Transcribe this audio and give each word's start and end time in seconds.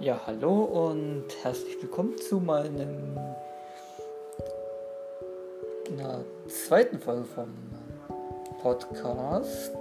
Ja, 0.00 0.18
hallo 0.26 0.62
und 0.62 1.26
herzlich 1.42 1.76
willkommen 1.82 2.16
zu 2.16 2.40
meinem 2.40 3.18
einer 5.92 6.24
zweiten 6.48 6.98
Folge 6.98 7.24
vom 7.24 7.48
Podcast. 8.62 9.76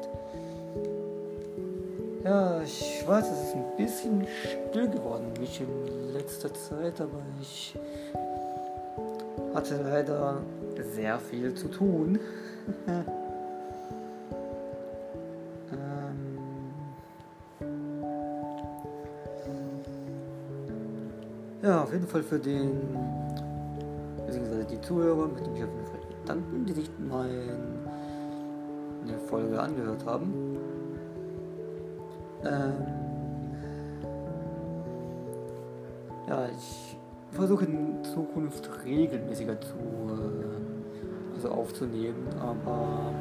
Ja, 2.25 2.61
ich 2.61 3.07
weiß, 3.07 3.31
es 3.31 3.47
ist 3.47 3.55
ein 3.55 3.77
bisschen 3.77 4.27
still 4.43 4.89
geworden, 4.89 5.31
mich 5.39 5.61
in 5.61 6.11
letzter 6.11 6.53
Zeit, 6.53 6.99
aber 6.99 7.21
ich 7.39 7.73
hatte 9.55 9.81
leider 9.81 10.41
sehr 10.93 11.17
viel 11.17 11.53
zu 11.53 11.69
tun. 11.69 12.19
Ja, 21.61 21.83
auf 21.83 21.91
jeden 21.91 22.07
Fall 22.07 22.23
für 22.23 22.39
den, 22.39 22.79
beziehungsweise 24.25 24.63
die 24.63 24.79
Zuhörer 24.79 25.27
möchte 25.27 25.49
ich 25.53 25.63
auf 25.63 25.69
jeden 25.69 25.85
Fall 25.85 25.99
bedanken, 26.21 26.65
die 26.65 26.71
sich 26.71 26.89
meine 26.97 27.59
Folge 29.27 29.59
angehört 29.59 30.05
haben. 30.05 30.57
Ähm, 32.45 32.73
ja, 36.29 36.47
ich 36.47 36.97
versuche 37.31 37.65
in 37.65 38.05
Zukunft 38.05 38.69
regelmäßiger 38.85 39.59
zu, 39.59 39.75
äh, 39.75 41.35
also 41.35 41.49
aufzunehmen, 41.49 42.25
aber 42.39 43.11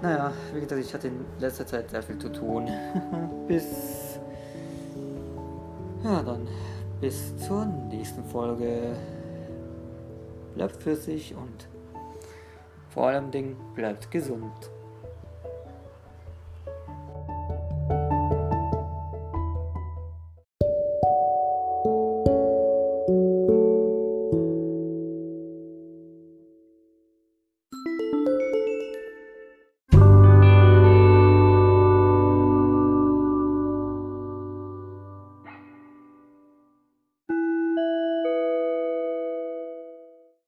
naja, 0.00 0.32
wie 0.54 0.60
gesagt, 0.60 0.80
ich 0.80 0.94
hatte 0.94 1.08
in 1.08 1.26
letzter 1.40 1.66
Zeit 1.66 1.90
sehr 1.90 2.02
viel 2.02 2.16
zu 2.18 2.30
tun. 2.30 2.70
Bis 3.48 4.07
ja, 6.04 6.22
dann 6.22 6.46
bis 7.00 7.36
zur 7.36 7.64
nächsten 7.64 8.24
Folge. 8.24 8.96
Bleibt 10.54 10.82
für 10.82 10.96
sich 10.96 11.34
und 11.34 11.68
vor 12.90 13.08
allem 13.08 13.30
Ding 13.30 13.56
bleibt 13.74 14.10
gesund. 14.10 14.70